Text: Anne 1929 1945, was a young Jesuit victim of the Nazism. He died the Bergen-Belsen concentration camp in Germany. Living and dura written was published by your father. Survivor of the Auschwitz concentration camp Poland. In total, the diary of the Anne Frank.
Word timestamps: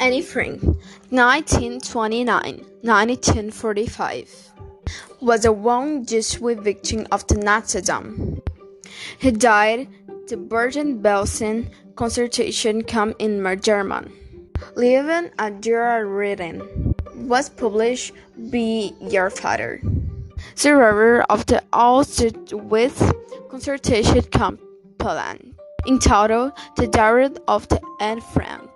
Anne 0.00 0.14
1929 1.10 2.64
1945, 2.80 4.52
was 5.20 5.44
a 5.44 5.52
young 5.52 6.06
Jesuit 6.06 6.58
victim 6.60 7.06
of 7.12 7.26
the 7.26 7.34
Nazism. 7.34 8.40
He 9.18 9.30
died 9.30 9.88
the 10.28 10.38
Bergen-Belsen 10.38 11.68
concentration 11.96 12.82
camp 12.82 13.16
in 13.18 13.44
Germany. 13.60 14.10
Living 14.74 15.30
and 15.38 15.62
dura 15.62 16.02
written 16.06 16.94
was 17.16 17.50
published 17.50 18.14
by 18.38 18.92
your 19.02 19.28
father. 19.28 19.82
Survivor 20.54 21.20
of 21.28 21.44
the 21.44 21.62
Auschwitz 21.74 23.12
concentration 23.50 24.22
camp 24.22 24.62
Poland. 24.96 25.54
In 25.84 25.98
total, 25.98 26.52
the 26.76 26.86
diary 26.86 27.28
of 27.48 27.68
the 27.68 27.82
Anne 28.00 28.22
Frank. 28.22 28.70